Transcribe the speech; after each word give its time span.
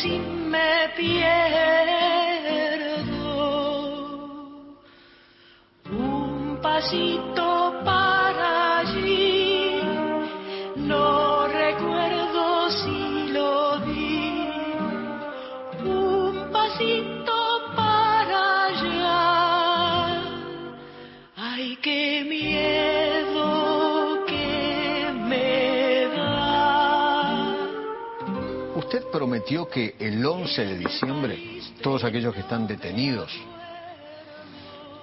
si 0.00 0.18
me 0.18 0.90
pierdo. 0.94 1.86
Un 5.90 6.58
pasito 6.60 7.45
prometió 29.46 29.68
que 29.68 29.94
el 30.00 30.24
11 30.26 30.64
de 30.64 30.78
diciembre 30.78 31.60
todos 31.82 32.02
aquellos 32.02 32.34
que 32.34 32.40
están 32.40 32.66
detenidos, 32.66 33.32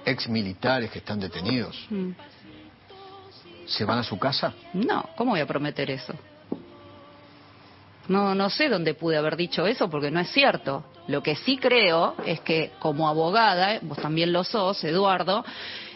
ex 0.04 0.28
militares 0.28 0.90
que 0.90 0.98
están 0.98 1.18
detenidos, 1.18 1.74
Mm. 1.88 2.10
se 3.66 3.84
van 3.86 3.98
a 4.00 4.02
su 4.04 4.18
casa. 4.18 4.52
No, 4.74 5.08
¿cómo 5.16 5.30
voy 5.30 5.40
a 5.40 5.46
prometer 5.46 5.90
eso? 5.90 6.12
No, 8.08 8.34
no 8.34 8.50
sé 8.50 8.68
dónde 8.68 8.94
pude 8.94 9.16
haber 9.16 9.36
dicho 9.36 9.66
eso 9.66 9.88
porque 9.88 10.10
no 10.10 10.20
es 10.20 10.30
cierto. 10.30 10.84
Lo 11.06 11.22
que 11.22 11.36
sí 11.36 11.56
creo 11.56 12.14
es 12.26 12.40
que 12.40 12.72
como 12.78 13.08
abogada, 13.08 13.78
vos 13.82 13.98
también 13.98 14.32
lo 14.32 14.44
sos, 14.44 14.82
Eduardo, 14.84 15.44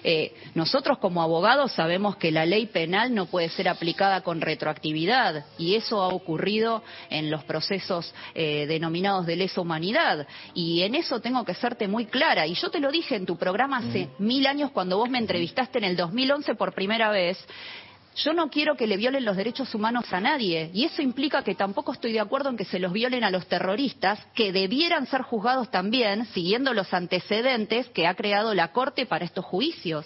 eh, 0.04 0.34
nosotros 0.54 0.98
como 0.98 1.22
abogados 1.22 1.72
sabemos 1.72 2.16
que 2.16 2.30
la 2.30 2.46
ley 2.46 2.66
penal 2.66 3.14
no 3.14 3.26
puede 3.26 3.48
ser 3.48 3.68
aplicada 3.68 4.20
con 4.20 4.40
retroactividad 4.40 5.44
y 5.58 5.74
eso 5.74 6.02
ha 6.02 6.08
ocurrido 6.08 6.82
en 7.10 7.30
los 7.30 7.44
procesos 7.44 8.14
eh, 8.34 8.66
denominados 8.66 9.27
de 9.27 9.36
lesa 9.36 9.60
humanidad. 9.60 10.27
Y 10.54 10.82
en 10.82 10.94
eso 10.94 11.20
tengo 11.20 11.44
que 11.44 11.54
serte 11.54 11.88
muy 11.88 12.06
clara. 12.06 12.46
Y 12.46 12.54
yo 12.54 12.70
te 12.70 12.80
lo 12.80 12.90
dije 12.90 13.16
en 13.16 13.27
tu 13.27 13.36
programa 13.36 13.78
hace 13.78 14.08
mil 14.18 14.46
años 14.46 14.70
cuando 14.70 14.98
vos 14.98 15.11
me 15.11 15.18
entrevistaste 15.18 15.78
en 15.78 15.84
el 15.84 15.96
2011 15.96 16.55
por 16.55 16.74
primera 16.74 17.11
vez 17.11 17.38
yo 18.19 18.33
no 18.33 18.50
quiero 18.50 18.77
que 18.77 18.86
le 18.86 18.97
violen 18.97 19.24
los 19.24 19.36
derechos 19.36 19.74
humanos 19.74 20.12
a 20.12 20.20
nadie 20.20 20.70
y 20.74 20.84
eso 20.84 21.02
implica 21.02 21.42
que 21.42 21.55
tampoco 21.55 21.92
estoy 21.92 22.12
de 22.12 22.20
acuerdo 22.20 22.50
en 22.50 22.56
que 22.56 22.64
se 22.64 22.78
los 22.78 22.92
violen 22.92 23.24
a 23.24 23.30
los 23.30 23.47
terroristas, 23.47 24.19
que 24.34 24.52
debieran 24.52 25.06
ser 25.06 25.22
juzgados 25.22 25.70
también 25.70 26.27
siguiendo 26.27 26.74
los 26.74 26.92
antecedentes 26.92 27.89
que 27.89 28.06
ha 28.06 28.14
creado 28.14 28.55
la 28.55 28.72
Corte 28.72 29.06
para 29.06 29.24
estos 29.24 29.44
juicios. 29.44 30.05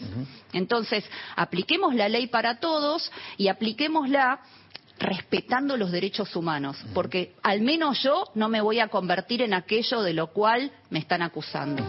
Entonces, 0.53 1.05
apliquemos 1.37 1.95
la 1.95 2.09
ley 2.09 2.27
para 2.27 2.61
todos 2.61 3.11
y 3.37 3.49
apliquémosla 3.49 4.41
respetando 4.99 5.77
los 5.77 5.91
derechos 5.91 6.37
humanos, 6.37 6.77
porque 6.95 7.35
al 7.43 7.61
menos 7.63 8.03
yo 8.03 8.25
no 8.35 8.49
me 8.49 8.61
voy 8.61 8.79
a 8.79 8.89
convertir 8.89 9.43
en 9.43 9.55
aquello 9.55 10.03
de 10.03 10.13
lo 10.13 10.29
cual 10.29 10.71
me 10.91 10.99
están 11.01 11.23
acusando. 11.23 11.83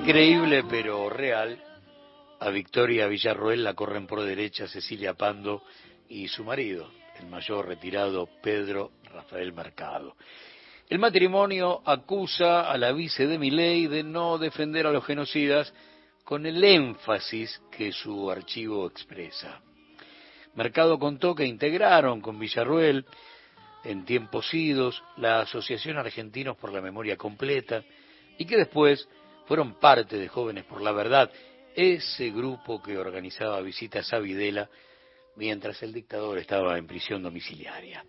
Increíble 0.00 0.64
pero 0.68 1.08
real, 1.08 1.62
a 2.40 2.50
Victoria 2.50 3.06
Villarroel 3.06 3.62
la 3.62 3.74
corren 3.74 4.06
por 4.06 4.22
derecha 4.22 4.66
Cecilia 4.66 5.14
Pando 5.14 5.62
y 6.08 6.26
su 6.26 6.42
marido, 6.42 6.90
el 7.20 7.28
mayor 7.28 7.68
retirado 7.68 8.28
Pedro 8.42 8.92
Rafael 9.04 9.52
Mercado. 9.52 10.16
El 10.88 10.98
matrimonio 10.98 11.82
acusa 11.84 12.70
a 12.70 12.76
la 12.76 12.92
vice 12.92 13.26
de 13.28 13.38
Miley 13.38 13.86
de 13.86 14.02
no 14.02 14.38
defender 14.38 14.86
a 14.86 14.92
los 14.92 15.06
genocidas 15.06 15.72
con 16.24 16.44
el 16.44 16.62
énfasis 16.64 17.62
que 17.70 17.92
su 17.92 18.28
archivo 18.28 18.86
expresa. 18.88 19.60
Mercado 20.54 20.98
contó 20.98 21.34
que 21.34 21.46
integraron 21.46 22.20
con 22.20 22.38
Villarruel 22.38 23.06
en 23.84 24.04
tiempos 24.04 24.52
idos 24.52 25.02
la 25.16 25.40
Asociación 25.40 25.96
Argentinos 25.96 26.56
por 26.56 26.72
la 26.72 26.80
Memoria 26.80 27.16
Completa 27.16 27.84
y 28.38 28.44
que 28.44 28.56
después 28.56 29.08
fueron 29.46 29.78
parte 29.78 30.16
de 30.16 30.28
Jóvenes 30.28 30.64
por 30.64 30.80
la 30.82 30.92
Verdad, 30.92 31.30
ese 31.74 32.30
grupo 32.30 32.82
que 32.82 32.98
organizaba 32.98 33.60
visitas 33.60 34.12
a 34.12 34.18
Videla 34.18 34.68
mientras 35.36 35.82
el 35.82 35.92
dictador 35.92 36.38
estaba 36.38 36.76
en 36.78 36.86
prisión 36.86 37.22
domiciliaria. 37.22 38.04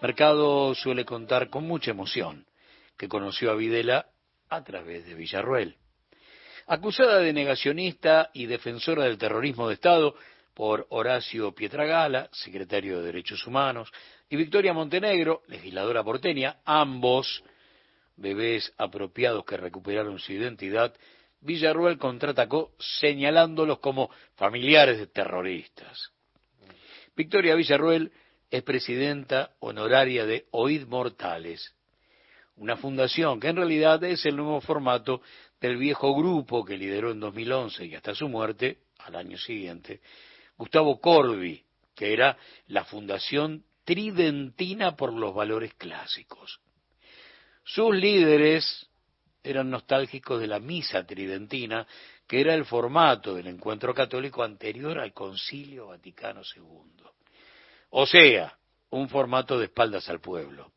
Mercado 0.00 0.74
suele 0.74 1.04
contar 1.04 1.48
con 1.50 1.66
mucha 1.66 1.90
emoción 1.90 2.46
que 2.96 3.08
conoció 3.08 3.50
a 3.50 3.56
Videla 3.56 4.06
a 4.48 4.62
través 4.62 5.06
de 5.06 5.14
Villarruel. 5.14 5.76
Acusada 6.66 7.18
de 7.18 7.32
negacionista 7.32 8.30
y 8.32 8.46
defensora 8.46 9.04
del 9.04 9.18
terrorismo 9.18 9.68
de 9.68 9.74
Estado 9.74 10.14
por 10.54 10.86
Horacio 10.90 11.52
Pietragala, 11.54 12.28
secretario 12.32 12.98
de 12.98 13.06
Derechos 13.06 13.46
Humanos, 13.46 13.92
y 14.28 14.36
Victoria 14.36 14.72
Montenegro, 14.72 15.42
legisladora 15.48 16.02
porteña, 16.02 16.56
ambos 16.64 17.44
bebés 18.16 18.72
apropiados 18.78 19.44
que 19.44 19.56
recuperaron 19.56 20.18
su 20.18 20.32
identidad, 20.32 20.94
Villarruel 21.40 21.98
contraatacó 21.98 22.72
señalándolos 22.78 23.78
como 23.78 24.10
familiares 24.34 24.98
de 24.98 25.06
terroristas. 25.06 26.10
Victoria 27.14 27.54
Villarruel 27.54 28.12
es 28.50 28.62
presidenta 28.62 29.54
honoraria 29.60 30.26
de 30.26 30.46
Oíd 30.50 30.86
Mortales, 30.86 31.74
una 32.56 32.76
fundación 32.76 33.38
que 33.38 33.48
en 33.48 33.56
realidad 33.56 34.02
es 34.04 34.24
el 34.24 34.36
nuevo 34.36 34.60
formato 34.60 35.20
del 35.60 35.76
viejo 35.76 36.14
grupo 36.14 36.64
que 36.64 36.76
lideró 36.76 37.10
en 37.10 37.20
2011 37.20 37.86
y 37.86 37.94
hasta 37.94 38.14
su 38.14 38.28
muerte, 38.28 38.78
al 38.98 39.16
año 39.16 39.36
siguiente, 39.36 40.00
Gustavo 40.56 41.00
Corbi, 41.00 41.62
que 41.94 42.12
era 42.12 42.36
la 42.68 42.84
Fundación 42.84 43.64
Tridentina 43.84 44.96
por 44.96 45.12
los 45.12 45.34
Valores 45.34 45.74
Clásicos. 45.74 46.60
Sus 47.66 47.96
líderes 47.96 48.88
eran 49.42 49.70
nostálgicos 49.70 50.40
de 50.40 50.46
la 50.46 50.60
misa 50.60 51.04
tridentina, 51.04 51.84
que 52.24 52.40
era 52.40 52.54
el 52.54 52.64
formato 52.64 53.34
del 53.34 53.48
encuentro 53.48 53.92
católico 53.92 54.44
anterior 54.44 55.00
al 55.00 55.12
Concilio 55.12 55.88
Vaticano 55.88 56.42
II. 56.54 57.04
O 57.90 58.06
sea, 58.06 58.56
un 58.90 59.08
formato 59.08 59.58
de 59.58 59.64
espaldas 59.64 60.08
al 60.08 60.20
pueblo. 60.20 60.70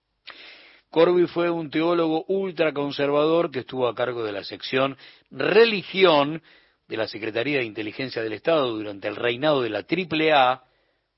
Corby 0.89 1.27
fue 1.27 1.51
un 1.51 1.69
teólogo 1.69 2.25
ultraconservador 2.27 3.51
que 3.51 3.59
estuvo 3.59 3.87
a 3.87 3.93
cargo 3.93 4.23
de 4.23 4.31
la 4.31 4.43
sección 4.43 4.97
Religión 5.29 6.41
de 6.87 6.97
la 6.97 7.07
Secretaría 7.07 7.59
de 7.59 7.65
Inteligencia 7.65 8.23
del 8.23 8.33
Estado 8.33 8.67
durante 8.75 9.07
el 9.07 9.15
reinado 9.15 9.61
de 9.61 9.69
la 9.69 9.85
AAA 9.87 10.63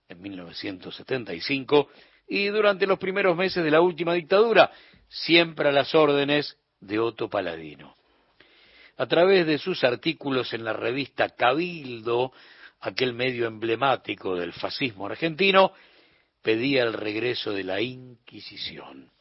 en 0.10 0.22
1975 0.22 1.88
y 2.28 2.48
durante 2.48 2.86
los 2.86 3.00
primeros 3.00 3.38
meses 3.38 3.64
de 3.64 3.72
la 3.72 3.80
última 3.80 4.14
dictadura, 4.14 4.70
siempre 5.12 5.68
a 5.68 5.72
las 5.74 5.94
órdenes 5.94 6.58
de 6.80 7.00
Otto 7.00 7.30
Paladino. 7.30 7.96
A 8.98 9.06
través 9.08 9.46
de 9.46 9.58
sus 9.58 9.84
artículos 9.84 10.54
en 10.54 10.64
la 10.64 10.74
revista 10.74 11.30
Cabildo, 11.30 12.32
aquel 12.80 13.14
medio 13.14 13.46
emblemático 13.46 14.36
del 14.36 14.54
fascismo 14.54 15.06
argentino, 15.06 15.74
pedía 16.42 16.84
el 16.84 16.94
regreso 16.94 17.52
de 17.52 17.64
la 17.64 17.82
Inquisición. 17.82 19.12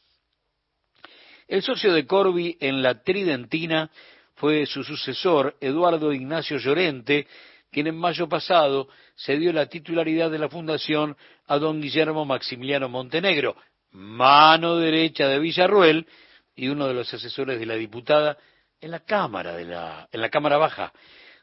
El 1.47 1.61
socio 1.61 1.93
de 1.93 2.07
Corby 2.07 2.57
en 2.61 2.81
la 2.81 3.03
Tridentina 3.03 3.91
fue 4.35 4.65
su 4.65 4.83
sucesor, 4.83 5.57
Eduardo 5.59 6.13
Ignacio 6.13 6.57
Llorente, 6.57 7.27
quien 7.69 7.87
en 7.87 7.97
mayo 7.97 8.29
pasado 8.29 8.87
cedió 9.15 9.51
la 9.51 9.67
titularidad 9.67 10.31
de 10.31 10.39
la 10.39 10.49
fundación 10.49 11.17
a 11.47 11.57
don 11.57 11.81
Guillermo 11.81 12.25
Maximiliano 12.25 12.87
Montenegro, 12.87 13.55
mano 13.91 14.77
derecha 14.77 15.27
de 15.27 15.39
Villarruel 15.39 16.07
y 16.55 16.67
uno 16.67 16.87
de 16.87 16.93
los 16.93 17.13
asesores 17.13 17.59
de 17.59 17.65
la 17.65 17.75
diputada 17.75 18.37
en 18.79 18.91
la 18.91 19.01
Cámara 19.01 19.55
de 19.55 19.65
la 19.65 20.07
en 20.11 20.21
la 20.21 20.29
Cámara 20.29 20.57
Baja 20.57 20.93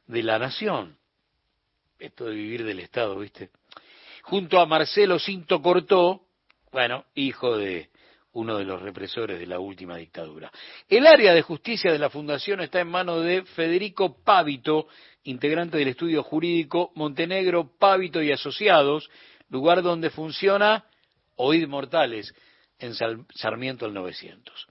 de 0.06 0.22
la 0.22 0.38
Nación. 0.38 0.98
Esto 1.98 2.26
de 2.26 2.34
vivir 2.34 2.64
del 2.64 2.80
Estado, 2.80 3.18
¿viste? 3.18 3.50
Junto 4.22 4.60
a 4.60 4.66
Marcelo 4.66 5.18
Cinto 5.18 5.60
Cortó, 5.62 6.22
bueno, 6.70 7.04
hijo 7.14 7.56
de 7.56 7.90
uno 8.32 8.58
de 8.58 8.64
los 8.64 8.80
represores 8.80 9.38
de 9.38 9.46
la 9.46 9.58
última 9.58 9.96
dictadura. 9.96 10.52
El 10.88 11.06
área 11.06 11.34
de 11.34 11.42
justicia 11.42 11.90
de 11.90 11.98
la 11.98 12.10
Fundación 12.10 12.60
está 12.60 12.80
en 12.80 12.88
manos 12.88 13.24
de 13.24 13.42
Federico 13.42 14.22
Pávito, 14.22 14.86
integrante 15.24 15.78
del 15.78 15.88
estudio 15.88 16.22
jurídico 16.22 16.92
Montenegro, 16.94 17.72
Pávito 17.78 18.22
y 18.22 18.30
Asociados, 18.30 19.10
lugar 19.48 19.82
donde 19.82 20.10
funciona 20.10 20.84
Oíd 21.38 21.66
Mortales, 21.66 22.34
en 22.78 22.94
Sarmiento 22.94 23.86
al 23.86 23.94
900. 23.94 24.68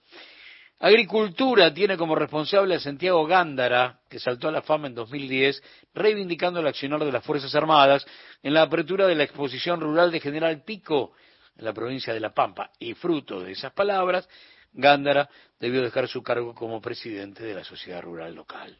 Agricultura 0.80 1.74
tiene 1.74 1.96
como 1.96 2.14
responsable 2.14 2.76
a 2.76 2.80
Santiago 2.80 3.26
Gándara, 3.26 3.98
que 4.08 4.20
saltó 4.20 4.48
a 4.48 4.52
la 4.52 4.62
fama 4.62 4.86
en 4.86 4.94
2010, 4.94 5.60
reivindicando 5.92 6.60
el 6.60 6.68
accionar 6.68 7.04
de 7.04 7.10
las 7.10 7.24
Fuerzas 7.24 7.52
Armadas 7.54 8.06
en 8.42 8.54
la 8.54 8.62
apertura 8.62 9.06
de 9.06 9.16
la 9.16 9.24
exposición 9.24 9.80
rural 9.80 10.12
de 10.12 10.20
General 10.20 10.62
Pico, 10.62 11.12
en 11.56 11.64
la 11.64 11.72
provincia 11.72 12.14
de 12.14 12.20
La 12.20 12.32
Pampa. 12.32 12.70
Y 12.78 12.94
fruto 12.94 13.40
de 13.40 13.52
esas 13.52 13.72
palabras, 13.72 14.28
Gándara 14.72 15.28
debió 15.58 15.82
dejar 15.82 16.06
su 16.06 16.22
cargo 16.22 16.54
como 16.54 16.80
presidente 16.80 17.42
de 17.42 17.54
la 17.54 17.64
sociedad 17.64 18.00
rural 18.00 18.34
local. 18.34 18.78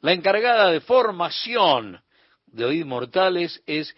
La 0.00 0.12
encargada 0.12 0.70
de 0.70 0.80
formación 0.80 2.00
de 2.46 2.64
Oíd 2.64 2.86
Mortales 2.86 3.62
es 3.66 3.94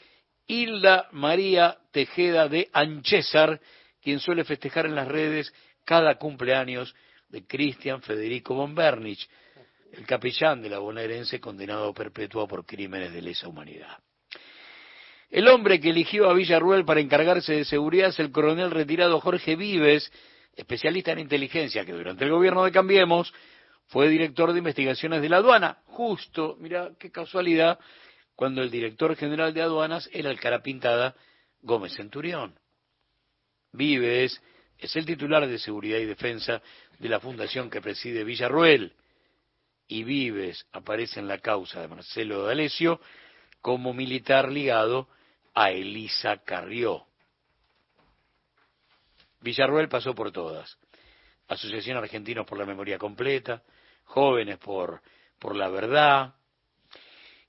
Hilda 0.49 1.09
María 1.13 1.77
Tejeda 1.93 2.49
de 2.49 2.71
Anchésar, 2.73 3.61
quien 4.03 4.19
suele 4.19 4.45
festejar 4.45 4.87
en 4.87 4.95
las 4.95 5.07
redes 5.07 5.53
cada 5.85 6.17
cumpleaños 6.17 6.95
de 7.29 7.47
Cristian 7.47 8.01
Federico 8.01 8.55
von 8.55 8.75
Bernich, 8.75 9.29
el 9.93 10.07
capellán 10.07 10.63
de 10.63 10.71
la 10.71 10.79
bonaerense 10.79 11.39
condenado 11.39 11.93
perpetuo 11.93 12.49
por 12.49 12.65
crímenes 12.65 13.13
de 13.13 13.21
lesa 13.21 13.47
humanidad. 13.47 13.99
El 15.31 15.47
hombre 15.49 15.79
que 15.79 15.91
eligió 15.91 16.31
a 16.31 16.35
Villarruel 16.35 16.87
para 16.87 17.01
encargarse 17.01 17.53
de 17.53 17.65
seguridad 17.67 18.09
es 18.09 18.19
el 18.19 18.33
coronel 18.33 18.71
retirado 18.71 19.21
Jorge 19.21 19.57
Vives, 19.57 20.11
especialista 20.57 21.13
en 21.13 21.19
inteligencia, 21.19 21.85
que 21.85 21.93
durante 21.93 22.25
el 22.25 22.31
gobierno 22.31 22.65
de 22.65 22.73
Cambiemos 22.73 23.35
fue 23.89 24.09
director 24.09 24.53
de 24.53 24.59
investigaciones 24.59 25.21
de 25.21 25.29
la 25.29 25.37
aduana, 25.39 25.79
justo, 25.85 26.57
mira 26.59 26.93
qué 26.99 27.11
casualidad, 27.11 27.79
cuando 28.39 28.63
el 28.63 28.71
director 28.71 29.17
general 29.17 29.53
de 29.53 29.63
aduanas 29.63 30.09
era 30.13 30.31
el 30.31 30.39
cara 30.39 30.63
pintada 30.63 31.17
Gómez 31.61 31.95
Centurión. 31.95 32.57
Vives 33.73 34.41
es 34.79 34.95
el 34.95 35.07
titular 35.07 35.45
de 35.49 35.59
seguridad 35.59 35.99
y 35.99 36.05
defensa 36.05 36.63
de 37.01 37.09
la 37.09 37.19
fundación 37.19 37.69
que 37.69 37.81
preside 37.81 38.23
Villarruel, 38.23 38.95
y 39.89 40.05
Vives 40.05 40.65
aparece 40.71 41.19
en 41.19 41.27
la 41.27 41.39
causa 41.39 41.81
de 41.81 41.89
Marcelo 41.89 42.45
D'Alessio 42.45 43.01
como 43.61 43.93
militar 43.93 44.53
ligado 44.53 45.09
a 45.53 45.73
Elisa 45.73 46.37
Carrió. 46.45 47.09
Villarruel 49.41 49.89
pasó 49.89 50.15
por 50.15 50.31
todas. 50.31 50.79
Asociación 51.49 51.97
Argentinos 51.97 52.47
por 52.47 52.57
la 52.57 52.67
Memoria 52.67 52.99
Completa, 52.99 53.65
Jóvenes 54.05 54.59
por, 54.59 55.03
por 55.41 55.57
la 55.57 55.69
Verdad. 55.71 56.38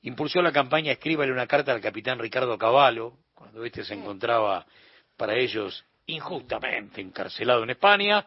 Impulsó 0.01 0.41
la 0.41 0.51
campaña 0.51 0.93
Escríbale 0.93 1.31
una 1.31 1.47
carta 1.47 1.73
al 1.73 1.81
capitán 1.81 2.19
Ricardo 2.19 2.57
Cavallo, 2.57 3.13
cuando 3.33 3.65
éste 3.65 3.83
se 3.83 3.93
encontraba 3.93 4.65
para 5.17 5.35
ellos 5.35 5.83
injustamente 6.05 7.01
encarcelado 7.01 7.63
en 7.63 7.71
España, 7.71 8.25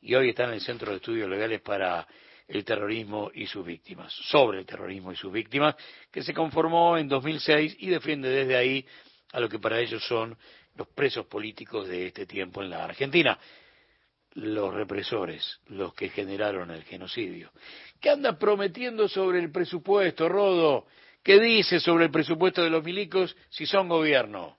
y 0.00 0.14
hoy 0.14 0.30
está 0.30 0.44
en 0.44 0.54
el 0.54 0.60
Centro 0.60 0.90
de 0.90 0.98
Estudios 0.98 1.28
Legales 1.28 1.60
para 1.62 2.06
el 2.46 2.64
terrorismo 2.64 3.30
y 3.32 3.46
sus 3.46 3.64
víctimas, 3.64 4.12
sobre 4.12 4.58
el 4.58 4.66
terrorismo 4.66 5.12
y 5.12 5.16
sus 5.16 5.32
víctimas, 5.32 5.74
que 6.10 6.22
se 6.22 6.34
conformó 6.34 6.98
en 6.98 7.08
2006 7.08 7.76
y 7.78 7.88
defiende 7.88 8.28
desde 8.28 8.56
ahí 8.56 8.86
a 9.32 9.40
lo 9.40 9.48
que 9.48 9.58
para 9.58 9.80
ellos 9.80 10.04
son 10.06 10.36
los 10.74 10.88
presos 10.88 11.26
políticos 11.26 11.88
de 11.88 12.08
este 12.08 12.26
tiempo 12.26 12.62
en 12.62 12.70
la 12.70 12.84
Argentina, 12.84 13.38
los 14.34 14.72
represores, 14.72 15.60
los 15.66 15.94
que 15.94 16.08
generaron 16.08 16.70
el 16.70 16.84
genocidio. 16.84 17.50
¿Qué 18.00 18.10
anda 18.10 18.38
prometiendo 18.38 19.08
sobre 19.08 19.38
el 19.38 19.50
presupuesto, 19.50 20.28
Rodo? 20.28 20.86
¿Qué 21.22 21.38
dice 21.38 21.78
sobre 21.78 22.06
el 22.06 22.10
presupuesto 22.10 22.62
de 22.62 22.70
los 22.70 22.82
milicos 22.82 23.36
si 23.50 23.66
son 23.66 23.88
gobierno? 23.88 24.56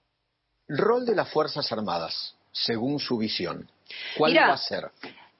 Rol 0.68 1.04
de 1.04 1.14
las 1.14 1.30
Fuerzas 1.30 1.70
Armadas, 1.72 2.36
según 2.52 2.98
su 2.98 3.18
visión. 3.18 3.68
¿Cuál 4.16 4.36
va 4.36 4.54
a 4.54 4.56
ser? 4.56 4.90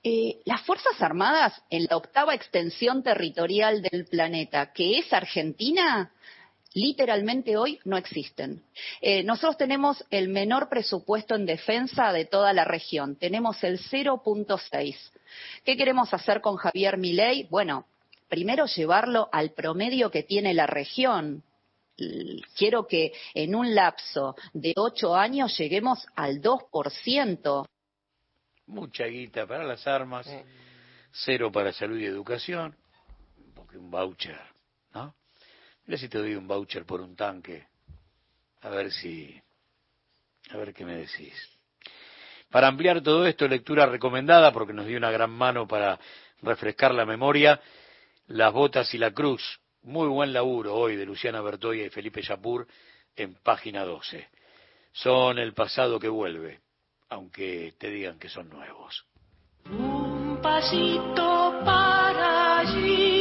Eh, 0.02 0.40
las 0.44 0.60
Fuerzas 0.62 1.00
Armadas, 1.00 1.62
en 1.70 1.86
la 1.88 1.96
octava 1.96 2.34
extensión 2.34 3.02
territorial 3.02 3.80
del 3.80 4.04
planeta, 4.04 4.70
que 4.72 4.98
es 4.98 5.10
Argentina, 5.14 6.12
literalmente 6.74 7.56
hoy 7.56 7.80
no 7.84 7.96
existen. 7.96 8.62
Eh, 9.00 9.22
nosotros 9.22 9.56
tenemos 9.56 10.04
el 10.10 10.28
menor 10.28 10.68
presupuesto 10.68 11.34
en 11.34 11.46
defensa 11.46 12.12
de 12.12 12.26
toda 12.26 12.52
la 12.52 12.64
región, 12.64 13.16
tenemos 13.16 13.64
el 13.64 13.80
0.6. 13.80 14.96
¿Qué 15.64 15.76
queremos 15.76 16.12
hacer 16.12 16.40
con 16.40 16.56
Javier 16.56 16.98
Milei? 16.98 17.44
Bueno, 17.50 17.86
primero 18.28 18.66
llevarlo 18.66 19.28
al 19.32 19.52
promedio 19.52 20.10
que 20.10 20.22
tiene 20.22 20.52
la 20.52 20.66
región. 20.66 21.42
Quiero 22.56 22.86
que 22.86 23.12
en 23.34 23.54
un 23.54 23.74
lapso 23.74 24.34
de 24.52 24.74
ocho 24.76 25.14
años 25.14 25.56
lleguemos 25.56 26.06
al 26.16 26.42
2% 26.42 27.66
mucha 28.66 29.04
guita 29.04 29.46
para 29.46 29.64
las 29.64 29.86
armas, 29.86 30.26
cero 31.10 31.50
para 31.52 31.72
salud 31.72 31.98
y 31.98 32.06
educación, 32.06 32.76
porque 33.54 33.78
un 33.78 33.90
voucher, 33.90 34.40
¿no? 34.92 35.14
Mira 35.86 35.98
si 35.98 36.08
te 36.08 36.18
doy 36.18 36.34
un 36.34 36.46
voucher 36.46 36.84
por 36.84 37.00
un 37.00 37.14
tanque, 37.14 37.66
a 38.62 38.70
ver 38.70 38.90
si, 38.90 39.40
a 40.50 40.56
ver 40.56 40.72
qué 40.72 40.84
me 40.84 40.96
decís. 40.96 41.34
Para 42.50 42.68
ampliar 42.68 43.02
todo 43.02 43.26
esto, 43.26 43.46
lectura 43.48 43.86
recomendada, 43.86 44.52
porque 44.52 44.72
nos 44.72 44.86
dio 44.86 44.96
una 44.96 45.10
gran 45.10 45.30
mano 45.30 45.66
para 45.66 45.98
refrescar 46.42 46.94
la 46.94 47.04
memoria, 47.04 47.60
Las 48.28 48.52
Botas 48.52 48.94
y 48.94 48.98
la 48.98 49.12
Cruz. 49.12 49.60
Muy 49.82 50.08
buen 50.08 50.32
laburo 50.32 50.74
hoy 50.74 50.96
de 50.96 51.04
Luciana 51.04 51.42
Bertoya 51.42 51.84
y 51.84 51.90
Felipe 51.90 52.22
Yapur 52.22 52.66
en 53.16 53.34
página 53.34 53.84
12. 53.84 54.28
Son 54.92 55.38
el 55.38 55.52
pasado 55.52 55.98
que 55.98 56.08
vuelve 56.08 56.64
aunque 57.14 57.74
te 57.78 57.90
digan 57.90 58.18
que 58.18 58.28
son 58.28 58.48
nuevos. 58.48 59.06
Un 59.70 60.40
pasito 60.42 61.60
para 61.64 62.58
allí, 62.58 63.13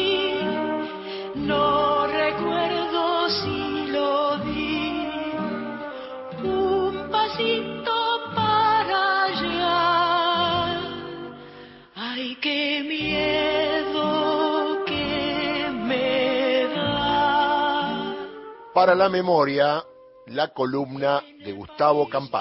Para 18.84 18.96
la 18.96 19.08
memoria, 19.08 19.82
la 20.26 20.50
columna 20.54 21.24
de 21.42 21.54
Gustavo 21.54 22.10
Campana. 22.10 22.32